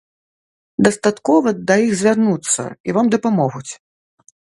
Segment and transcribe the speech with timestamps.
[0.85, 3.71] Дастаткова да іх звярнуцца, і вам дапамогуць.